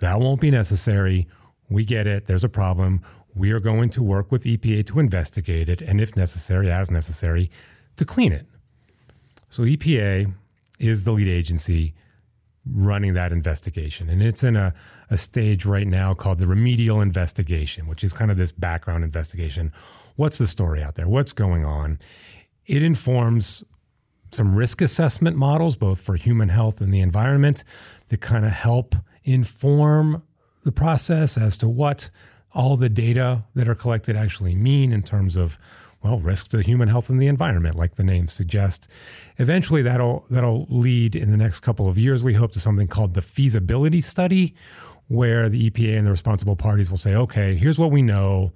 [0.00, 1.28] That won't be necessary.
[1.70, 2.26] We get it.
[2.26, 3.00] There's a problem.
[3.36, 7.50] We are going to work with EPA to investigate it, and if necessary, as necessary,
[7.96, 8.46] to clean it.
[9.50, 10.32] So EPA
[10.78, 11.94] is the lead agency
[12.68, 14.08] running that investigation.
[14.08, 14.74] And it's in a,
[15.10, 19.72] a stage right now called the remedial investigation, which is kind of this background investigation
[20.16, 21.08] what's the story out there?
[21.08, 21.98] What's going on?
[22.66, 23.62] It informs
[24.32, 27.62] some risk assessment models, both for human health and the environment,
[28.08, 30.22] that kind of help inform
[30.64, 32.10] the process as to what
[32.56, 35.58] all the data that are collected actually mean in terms of
[36.02, 38.88] well risk to human health and the environment like the name suggests
[39.38, 43.14] eventually that'll that'll lead in the next couple of years we hope to something called
[43.14, 44.54] the feasibility study
[45.08, 48.52] where the EPA and the responsible parties will say okay here's what we know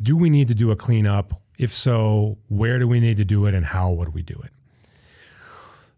[0.00, 1.40] do we need to do a cleanup?
[1.58, 4.50] If so, where do we need to do it and how would we do it?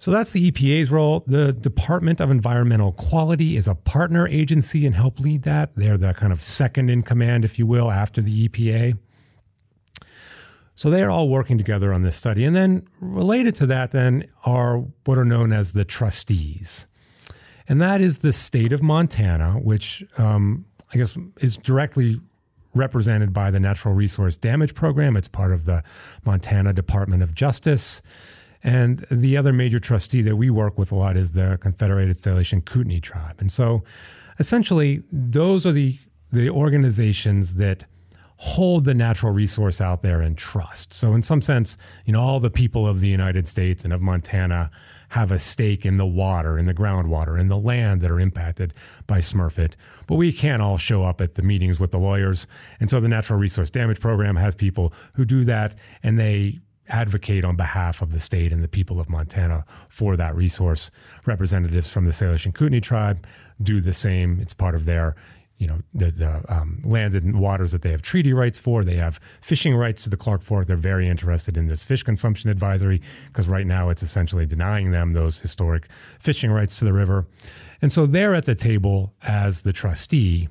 [0.01, 1.25] So that's the EPA's role.
[1.27, 5.75] The Department of Environmental Quality is a partner agency and help lead that.
[5.75, 8.97] They're the kind of second in command, if you will, after the EPA.
[10.77, 12.45] So they're all working together on this study.
[12.45, 16.87] And then related to that, then, are what are known as the trustees.
[17.69, 22.21] And that is the state of Montana, which um, I guess is directly
[22.73, 25.17] represented by the Natural Resource Damage Program.
[25.17, 25.83] It's part of the
[26.25, 28.01] Montana Department of Justice.
[28.63, 32.65] And the other major trustee that we work with a lot is the Confederated Salish
[32.65, 33.37] Kootenai Tribe.
[33.39, 33.85] And so
[34.39, 35.99] essentially, those are the,
[36.33, 37.85] the organizations that
[38.41, 40.95] hold the natural resource out there in trust.
[40.95, 44.01] So in some sense, you know, all the people of the United States and of
[44.01, 44.71] Montana
[45.09, 48.75] have a stake in the water, in the groundwater, in the land that are impacted
[49.09, 49.73] by Smurfit.
[50.07, 52.47] But we can't all show up at the meetings with the lawyers.
[52.79, 57.45] And so the Natural Resource Damage Program has people who do that and they advocate
[57.45, 60.91] on behalf of the state and the people of Montana for that resource.
[61.27, 63.27] Representatives from the Salish and Kootenai tribe
[63.63, 64.41] do the same.
[64.41, 65.17] It's part of their
[65.59, 68.85] you know the, the um, land and waters that they have treaty rights for.
[68.85, 70.67] They have fishing rights to the Clark Fork.
[70.67, 75.13] They're very interested in this fish consumption advisory because right now it's essentially denying them
[75.13, 75.89] those historic
[76.21, 77.27] fishing rights to the river.
[77.83, 80.49] And so they're at the table as the trustee.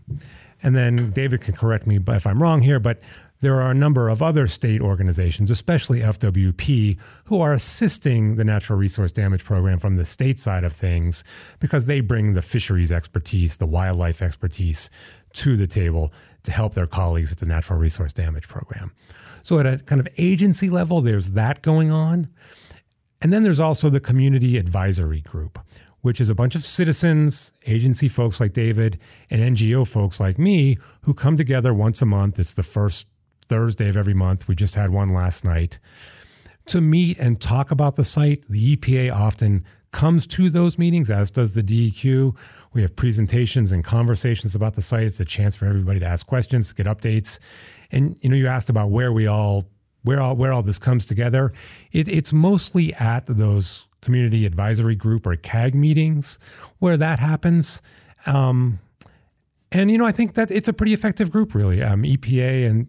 [0.64, 3.00] And then David can correct me if I'm wrong here, but
[3.42, 8.80] there are a number of other state organizations, especially FWP, who are assisting the Natural
[8.80, 11.24] Resource Damage Program from the state side of things
[11.60, 14.90] because they bring the fisheries expertise, the wildlife expertise
[15.34, 16.12] to the table
[16.44, 18.92] to help their colleagues at the Natural Resource Damage Program.
[19.44, 22.30] So, at a kind of agency level, there's that going on.
[23.22, 25.60] And then there's also the Community Advisory Group,
[26.02, 30.78] which is a bunch of citizens, agency folks like David, and NGO folks like me
[31.02, 32.40] who come together once a month.
[32.40, 33.08] It's the first
[33.48, 34.48] Thursday of every month.
[34.48, 35.80] We just had one last night
[36.68, 38.46] to meet and talk about the site.
[38.50, 42.36] The EPA often comes to those meetings, as does the DEQ.
[42.74, 45.04] We have presentations and conversations about the site.
[45.04, 47.40] It's a chance for everybody to ask questions, get updates.
[47.92, 49.66] And you know, you asked about where we all
[50.04, 51.54] where all where all this comes together.
[51.92, 56.38] It, it's mostly at those community advisory group or CAG meetings
[56.80, 57.82] where that happens.
[58.26, 58.80] Um,
[59.72, 61.82] and you know, I think that it's a pretty effective group, really.
[61.82, 62.88] Um, EPA and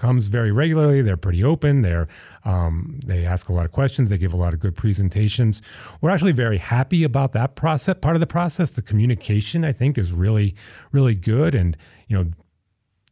[0.00, 1.02] comes very regularly.
[1.02, 1.82] They're pretty open.
[1.82, 2.08] They're
[2.44, 4.08] um, they ask a lot of questions.
[4.08, 5.60] They give a lot of good presentations.
[6.00, 7.96] We're actually very happy about that process.
[8.00, 10.54] Part of the process, the communication, I think, is really
[10.90, 11.54] really good.
[11.54, 11.76] And
[12.08, 12.30] you know,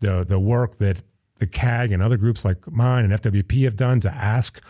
[0.01, 1.03] the the work that
[1.39, 4.65] the CAG and other groups like mine and FWP have done to ask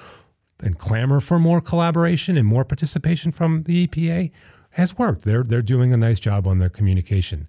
[0.60, 4.32] and clamor for more collaboration and more participation from the EPA
[4.70, 5.22] has worked.
[5.22, 7.46] They're they're doing a nice job on the communication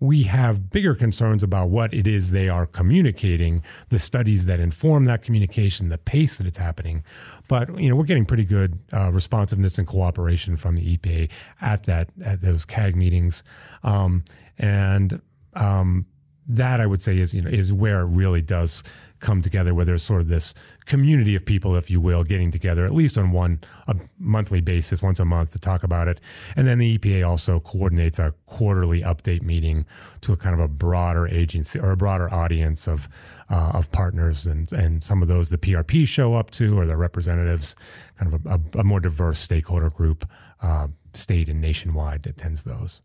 [0.00, 5.06] we have bigger concerns about what it is they are communicating, the studies that inform
[5.06, 7.02] that communication, the pace that it's happening.
[7.48, 11.30] But you know, we're getting pretty good uh, responsiveness and cooperation from the EPA
[11.60, 13.42] at that at those CAG meetings,
[13.82, 14.24] um,
[14.58, 15.20] and
[15.54, 16.06] um,
[16.48, 18.82] that I would say is you know is where it really does
[19.20, 22.84] come together, where there's sort of this community of people, if you will, getting together
[22.84, 26.20] at least on one a monthly basis, once a month to talk about it.
[26.54, 29.86] And then the EPA also coordinates a quarterly update meeting
[30.22, 33.08] to a kind of a broader agency or a broader audience of
[33.48, 36.96] uh, of partners, and and some of those the PRP show up to, or the
[36.96, 37.76] representatives,
[38.18, 40.28] kind of a, a, a more diverse stakeholder group,
[40.62, 43.02] uh, state and nationwide attends those.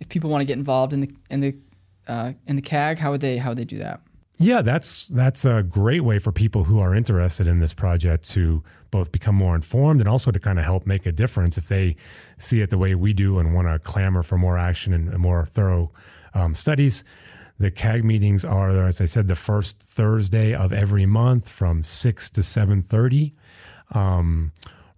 [0.00, 1.56] If people want to get involved in the in the
[2.08, 4.00] uh, in the CAG, how would they how would they do that?
[4.42, 8.64] Yeah, that's that's a great way for people who are interested in this project to
[8.90, 11.94] both become more informed and also to kind of help make a difference if they
[12.38, 15.46] see it the way we do and want to clamor for more action and, more
[15.46, 15.90] thorough
[16.34, 17.04] um, studies.
[17.60, 22.28] The CAG meetings are, as I said, the first Thursday of every month from six
[22.30, 23.34] to seven thirty.
[23.92, 24.50] Um,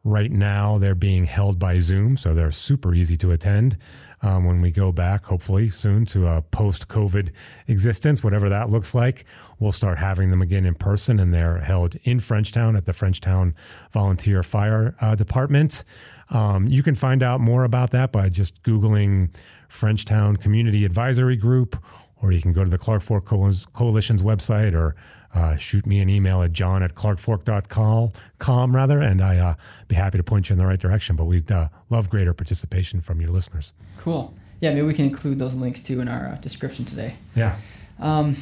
[0.05, 3.79] right now, they're being held by Zoom, so they're super easy to attend
[4.23, 7.31] um, when we go back, hopefully soon, to a post COVID
[7.69, 9.25] existence, whatever that looks like.
[9.59, 13.55] We'll start having them again in person, and they're held in Frenchtown at the Frenchtown
[13.93, 15.85] Volunteer Fire uh, Department.
[16.31, 19.31] Um, you can find out more about that by just Googling
[19.69, 21.77] Frenchtown Community Advisory Group,
[22.23, 24.97] or you can go to the Clark Fork Coalition's website or
[25.35, 29.55] uh, shoot me an email at john at clarkfork.com, rather, and I uh,
[29.89, 31.17] be happy to point you in the right direction.
[31.17, 33.75] But we'd uh, love greater participation from your listeners.
[33.99, 34.33] Cool.
[34.61, 37.17] Yeah, maybe we can include those links too in our uh, description today.
[37.35, 37.57] Yeah.
[37.99, 38.37] Um,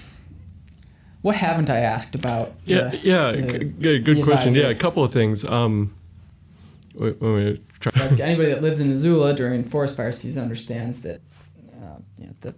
[1.23, 2.53] what haven't I asked about?
[2.65, 4.55] Yeah, the, yeah, the, good, good question.
[4.55, 5.45] Yeah, a couple of things.
[5.45, 5.95] Um,
[6.95, 11.21] when we try- anybody that lives in Missoula during forest fire season understands that
[11.81, 12.55] uh, you know, the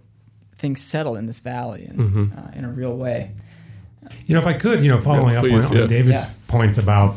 [0.57, 2.37] things settle in this valley in, mm-hmm.
[2.37, 3.31] uh, in a real way.
[4.25, 5.83] You know, if I could, you know, following yeah, please, up on, yeah.
[5.83, 6.31] on David's yeah.
[6.47, 7.15] points about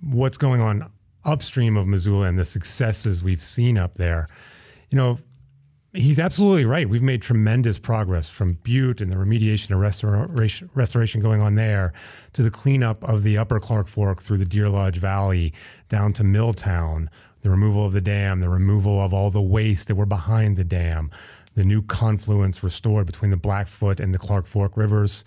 [0.00, 0.90] what's going on
[1.24, 4.28] upstream of Missoula and the successes we've seen up there,
[4.90, 5.18] you know,
[5.92, 6.88] he's absolutely right.
[6.88, 11.92] We've made tremendous progress from Butte and the remediation and restoration, restoration going on there
[12.32, 15.52] to the cleanup of the upper Clark Fork through the Deer Lodge Valley
[15.88, 17.10] down to Milltown,
[17.42, 20.64] the removal of the dam, the removal of all the waste that were behind the
[20.64, 21.10] dam,
[21.54, 25.24] the new confluence restored between the Blackfoot and the Clark Fork rivers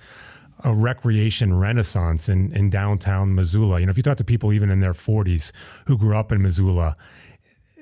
[0.64, 3.80] a recreation renaissance in, in downtown Missoula.
[3.80, 5.52] You know, if you talk to people even in their 40s
[5.86, 6.96] who grew up in Missoula,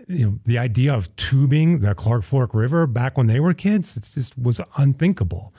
[0.08, 3.96] you know, the idea of tubing the Clark Fork River back when they were kids,
[3.96, 5.54] it just was unthinkable.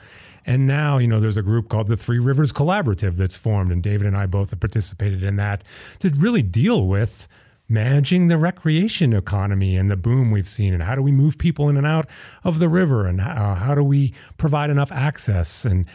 [0.45, 3.81] And now, you know, there's a group called the Three Rivers Collaborative that's formed, and
[3.81, 5.63] David and I both have participated in that
[5.99, 7.27] to really deal with
[7.67, 11.67] managing the recreation economy and the boom we've seen and how do we move people
[11.67, 12.07] in and out
[12.43, 15.87] of the river and how, how do we provide enough access and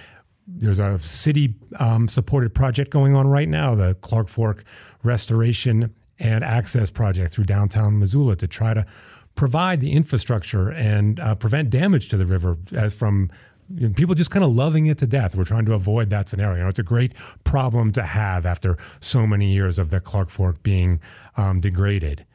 [0.57, 4.65] there's a city um, supported project going on right now, the Clark Fork
[5.03, 8.85] Restoration and Access Project through downtown Missoula to try to
[9.35, 13.31] provide the infrastructure and uh, prevent damage to the river uh, from
[13.75, 15.37] you know, people just kind of loving it to death.
[15.37, 16.57] We're trying to avoid that scenario.
[16.57, 20.29] You know, it's a great problem to have after so many years of the Clark
[20.29, 21.01] Fork being
[21.37, 22.27] um, degraded.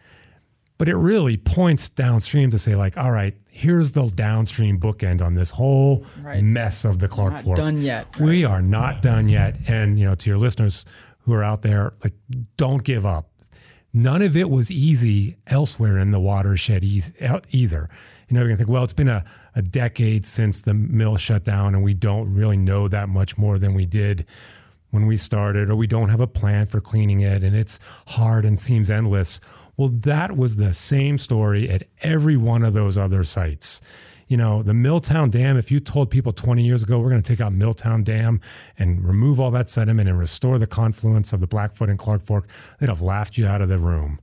[0.77, 5.33] But it really points downstream to say, like, all right, here's the downstream bookend on
[5.33, 6.43] this whole right.
[6.43, 7.57] mess of the Clark not Fork.
[7.57, 8.05] Done yet?
[8.19, 8.27] Right?
[8.27, 9.55] We are not done yet.
[9.67, 10.85] And you know, to your listeners
[11.19, 12.13] who are out there, like,
[12.57, 13.29] don't give up.
[13.93, 17.89] None of it was easy elsewhere in the watershed either.
[18.27, 19.23] You know, you're gonna think, well, it's been a,
[19.55, 23.57] a decade since the mill shut down, and we don't really know that much more
[23.57, 24.25] than we did
[24.89, 28.43] when we started, or we don't have a plan for cleaning it, and it's hard
[28.43, 29.39] and seems endless.
[29.77, 33.81] Well, that was the same story at every one of those other sites.
[34.27, 37.27] You know, the Milltown Dam, if you told people 20 years ago, we're going to
[37.27, 38.41] take out Milltown Dam
[38.79, 42.47] and remove all that sediment and restore the confluence of the Blackfoot and Clark Fork,
[42.79, 44.19] they'd have laughed you out of the room.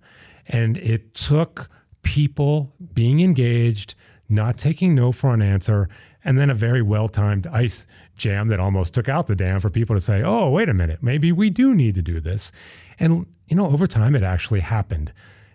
[0.48, 1.70] And it took
[2.02, 3.94] people being engaged,
[4.28, 5.88] not taking no for an answer,
[6.24, 7.86] and then a very well timed ice
[8.16, 11.00] jam that almost took out the dam for people to say, oh, wait a minute,
[11.00, 12.50] maybe we do need to do this.
[12.98, 15.12] And, you know, over time, it actually happened.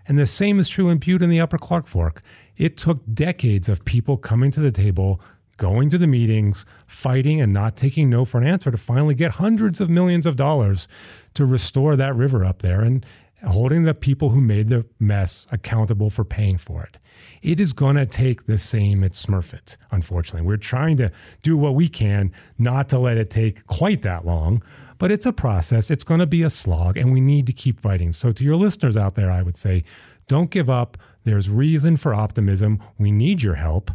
[0.07, 2.21] And the same is true in Butte and the Upper Clark Fork.
[2.55, 5.19] It took decades of people coming to the table,
[5.57, 9.31] going to the meetings, fighting, and not taking no for an answer to finally get
[9.31, 10.87] hundreds of millions of dollars
[11.33, 13.05] to restore that river up there and
[13.45, 16.97] holding the people who made the mess accountable for paying for it.
[17.41, 20.47] It is going to take the same at Smurfit, unfortunately.
[20.47, 21.11] We're trying to
[21.43, 24.63] do what we can not to let it take quite that long,
[24.97, 25.91] but it's a process.
[25.91, 28.13] It's going to be a slog, and we need to keep fighting.
[28.13, 29.83] So, to your listeners out there, I would say
[30.27, 30.97] don't give up.
[31.23, 32.79] There's reason for optimism.
[32.97, 33.91] We need your help,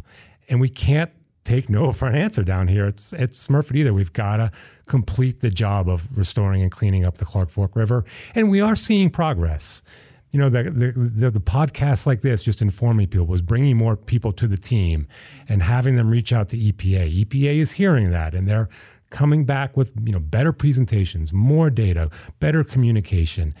[0.49, 1.11] and we can't
[1.43, 2.87] take no for an answer down here.
[2.87, 3.93] It's it's Smurfit either.
[3.93, 4.51] We've got to
[4.87, 8.75] complete the job of restoring and cleaning up the Clark Fork River, and we are
[8.75, 9.83] seeing progress.
[10.31, 14.31] You know, the the, the, the like this, just informing people, was bringing more people
[14.33, 15.07] to the team
[15.47, 17.23] and having them reach out to EPA.
[17.25, 18.67] EPA is hearing that, and they're
[19.13, 22.09] coming back with you know better presentations, more data,
[22.41, 23.55] better communication,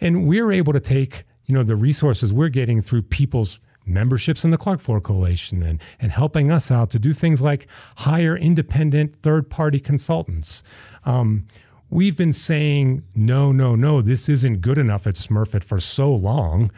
[0.00, 4.50] and we're able to take you know the resources we're getting through people's memberships in
[4.50, 9.16] the Clark Fork Coalition and, and helping us out to do things like hire independent
[9.16, 10.62] third party consultants.
[11.06, 11.46] Um,
[11.90, 16.70] we've been saying, no, no, no, this isn't good enough at Smurfit for so long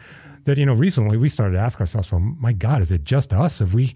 [0.45, 3.33] that, you know, recently we started to ask ourselves, well, my God, is it just
[3.33, 3.59] us?
[3.59, 3.93] Have we,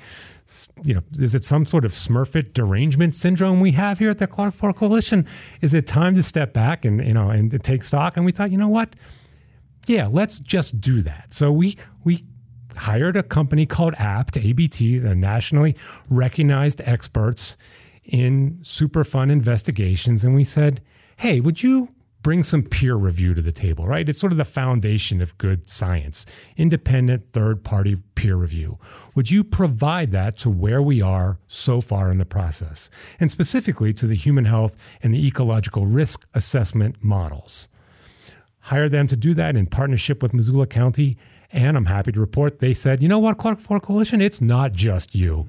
[0.84, 4.28] you know, is it some sort of Smurfit derangement syndrome we have here at the
[4.28, 5.26] Clark Fork Coalition?
[5.62, 8.18] Is it time to step back and, you know, and take stock?
[8.18, 8.96] And we thought, you know what?
[9.88, 11.34] Yeah, let's just do that.
[11.34, 12.26] So we, we
[12.76, 15.76] hired a company called ABT, ABT, the nationally
[16.10, 17.58] recognized experts
[18.04, 20.24] in Superfund investigations.
[20.24, 20.82] And we said,
[21.18, 21.90] hey, would you
[22.26, 24.10] bring some peer review to the table, right?
[24.10, 26.26] It's sort of the foundation of good science,
[26.58, 28.80] independent third party peer review.
[29.14, 33.94] Would you provide that to where we are so far in the process, and specifically
[33.94, 37.70] to the human health and the ecological risk assessment models?
[38.60, 41.20] Hire them to do that in partnership with Missoula County
[41.52, 44.74] and I'm happy to report they said, you know what, Clark Fork Coalition, it's not
[44.74, 45.48] just you.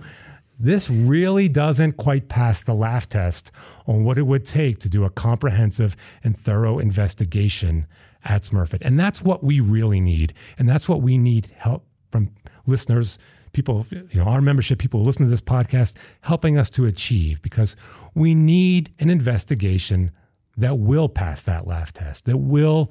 [0.59, 3.53] This really doesn't quite pass the laugh test
[3.87, 7.87] on what it would take to do a comprehensive and thorough investigation
[8.25, 8.79] at Smurfit.
[8.81, 10.33] And that's what we really need.
[10.59, 12.31] And that's what we need help from
[12.67, 13.19] listeners,
[13.53, 17.43] people, you know, our membership, people who listen to this podcast, helping us to achieve
[17.43, 17.77] because
[18.15, 20.11] we need an investigation
[20.57, 22.91] that will pass that laugh test, that will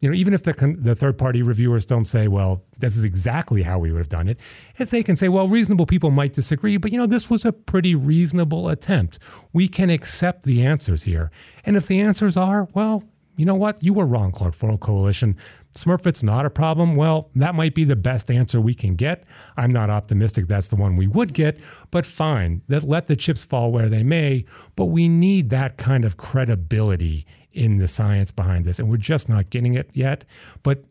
[0.00, 3.62] you know, even if the, the third party reviewers don't say, well, this is exactly
[3.62, 4.38] how we would have done it,
[4.78, 7.52] if they can say, well, reasonable people might disagree, but you know, this was a
[7.52, 9.18] pretty reasonable attempt.
[9.52, 11.30] We can accept the answers here.
[11.64, 13.04] And if the answers are, well,
[13.36, 15.36] you know what, you were wrong, Clark Fork Coalition.
[15.72, 16.96] Smurfit's not a problem.
[16.96, 19.22] Well, that might be the best answer we can get.
[19.56, 21.56] I'm not optimistic that's the one we would get,
[21.92, 22.62] but fine.
[22.68, 24.44] Let the chips fall where they may.
[24.74, 27.26] But we need that kind of credibility
[27.58, 30.24] in the science behind this, and we're just not getting it yet.
[30.62, 30.84] But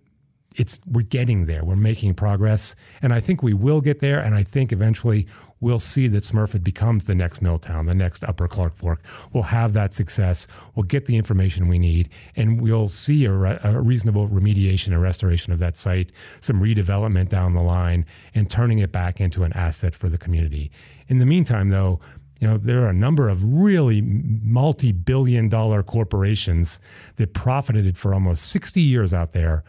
[0.58, 1.64] it's we're getting there.
[1.64, 4.20] We're making progress, and I think we will get there.
[4.20, 5.28] And I think eventually
[5.60, 9.02] we'll see that Smurfit becomes the next Milltown, the next Upper Clark Fork.
[9.34, 10.48] We'll have that success.
[10.76, 15.02] We'll get the information we need, and we'll see a, re- a reasonable remediation and
[15.02, 16.12] restoration of that site,
[16.42, 20.72] some redevelopment down the line, and turning it back into an asset for the community.
[21.08, 22.00] In the meantime, though,
[22.40, 26.80] you know, there are a number of really multi billion dollar corporations
[27.16, 29.64] that profited for almost 60 years out there.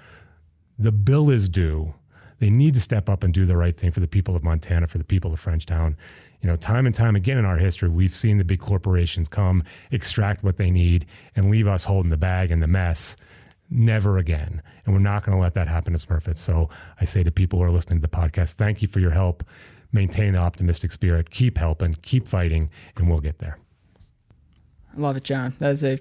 [0.78, 1.94] The bill is due.
[2.38, 4.86] They need to step up and do the right thing for the people of Montana,
[4.86, 5.96] for the people of Frenchtown.
[6.40, 9.64] You know, time and time again in our history, we've seen the big corporations come,
[9.90, 13.16] extract what they need, and leave us holding the bag and the mess.
[13.70, 14.62] Never again.
[14.84, 16.38] And we're not going to let that happen to Smurfit.
[16.38, 16.68] So
[17.00, 19.42] I say to people who are listening to the podcast, thank you for your help
[19.92, 23.58] maintain the optimistic spirit, keep helping, keep fighting, and we'll get there.
[24.96, 25.54] I love it, John.
[25.58, 25.98] That is a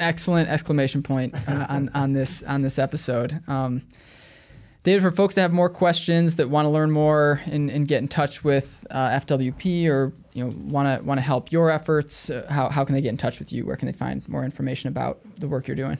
[0.00, 3.40] excellent exclamation point uh, on on this on this episode.
[3.48, 3.82] Um,
[4.82, 8.02] David, for folks that have more questions that want to learn more and, and get
[8.02, 12.28] in touch with uh, FWP or you know want to want to help your efforts,
[12.28, 13.64] uh, how how can they get in touch with you?
[13.64, 15.98] Where can they find more information about the work you're doing?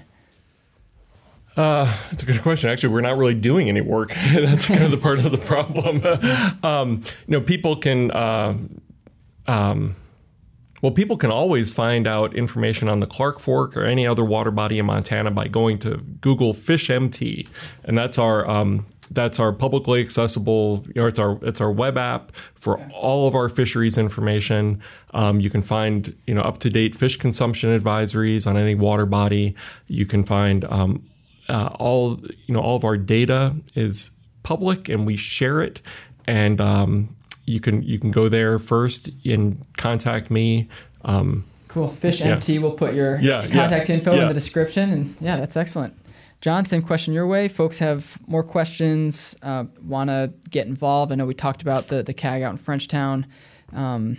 [1.57, 2.69] Uh, that's a good question.
[2.69, 4.13] Actually, we're not really doing any work.
[4.35, 6.05] that's kind of the part of the problem.
[6.65, 8.57] um, you know, people can, uh,
[9.47, 9.95] um,
[10.83, 14.51] well, people can always find out information on the Clark Fork or any other water
[14.51, 17.49] body in Montana by going to Google FishMT,
[17.85, 20.85] and that's our um, that's our publicly accessible.
[20.89, 24.83] You know, it's our it's our web app for all of our fisheries information.
[25.15, 29.07] Um, you can find you know up to date fish consumption advisories on any water
[29.07, 29.55] body.
[29.87, 31.03] You can find um,
[31.49, 34.11] uh, all you know all of our data is
[34.43, 35.81] public and we share it
[36.27, 37.15] and um,
[37.45, 40.69] you can you can go there first and contact me
[41.05, 42.35] um, cool fish yeah.
[42.35, 45.95] mt we'll put your yeah, contact yeah, info in the description and yeah that's excellent
[46.41, 51.15] john same question your way folks have more questions uh, want to get involved i
[51.15, 53.27] know we talked about the, the cag out in frenchtown
[53.73, 54.19] um,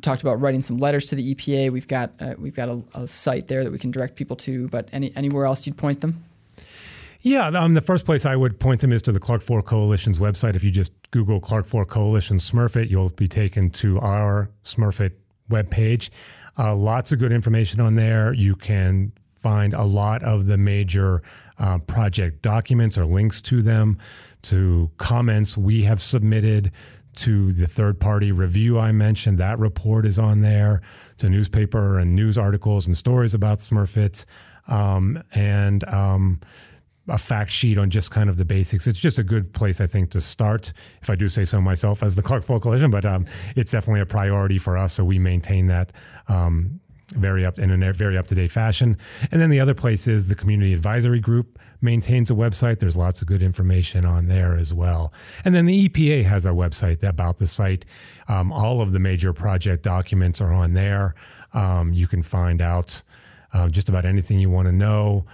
[0.00, 1.70] talked about writing some letters to the EPA.
[1.70, 4.68] We've got uh, we've got a, a, site there that we can direct people to.
[4.68, 6.24] But any anywhere else you'd point them?
[7.22, 10.18] Yeah, um, the first place I would point them is to the Clark Fork Coalition's
[10.18, 10.56] website.
[10.56, 15.12] If you just Google Clark Fork Coalition Smurfit, you'll be taken to our Smurfit
[15.50, 16.08] webpage.
[16.58, 18.32] Uh, lots of good information on there.
[18.32, 21.22] You can find a lot of the major
[21.58, 23.98] uh, project documents or links to them,
[24.42, 26.72] to comments we have submitted,
[27.16, 29.38] to the third party review I mentioned.
[29.38, 30.80] That report is on there,
[31.18, 34.24] to newspaper and news articles and stories about Smurfits.
[34.68, 36.40] Um, and um,
[37.10, 38.86] a fact sheet on just kind of the basics.
[38.86, 42.02] It's just a good place, I think, to start, if I do say so myself
[42.02, 44.94] as the Clark Fork Coalition, but um, it's definitely a priority for us.
[44.94, 45.92] So we maintain that
[46.28, 46.80] um,
[47.10, 48.96] very up in a very up to date fashion.
[49.30, 52.78] And then the other place is the Community Advisory Group maintains a website.
[52.78, 55.12] There's lots of good information on there as well.
[55.44, 57.84] And then the EPA has a website about the site.
[58.28, 61.14] Um, all of the major project documents are on there.
[61.52, 63.02] Um, you can find out
[63.52, 65.24] uh, just about anything you want to know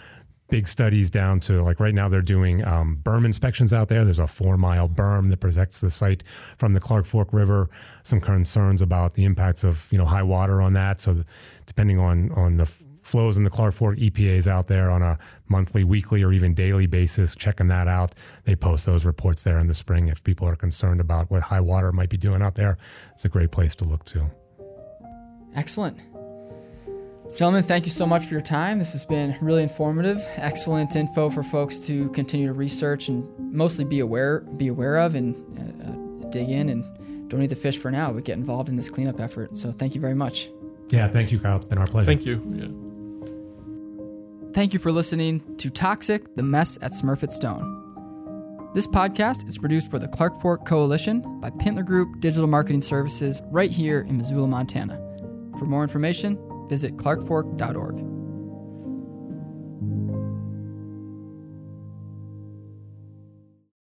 [0.48, 4.04] big studies down to like right now they're doing um, berm inspections out there.
[4.04, 6.22] There's a four mile berm that protects the site
[6.58, 7.68] from the Clark Fork River.
[8.02, 11.00] Some concerns about the impacts of you know high water on that.
[11.00, 11.24] So
[11.66, 12.66] depending on on the
[13.06, 15.16] flows in the Clark Fork, EPA is out there on a
[15.48, 18.14] monthly, weekly, or even daily basis checking that out.
[18.44, 21.60] They post those reports there in the spring if people are concerned about what high
[21.60, 22.78] water might be doing out there.
[23.12, 24.28] It's a great place to look to.
[25.54, 26.00] Excellent.
[27.36, 28.78] Gentlemen, thank you so much for your time.
[28.78, 30.26] This has been really informative.
[30.36, 35.14] Excellent info for folks to continue to research and mostly be aware be aware of
[35.14, 38.76] and uh, dig in and don't eat the fish for now, but get involved in
[38.76, 39.54] this cleanup effort.
[39.54, 40.48] So thank you very much.
[40.88, 41.56] Yeah, thank you, Kyle.
[41.56, 42.06] It's been our pleasure.
[42.06, 42.40] Thank you.
[42.54, 44.52] Yeah.
[44.54, 48.70] Thank you for listening to Toxic: The Mess at Smurfit Stone.
[48.72, 53.42] This podcast is produced for the Clark Fork Coalition by Pintler Group Digital Marketing Services
[53.50, 55.02] right here in Missoula, Montana.
[55.58, 58.15] For more information, visit clarkfork.org.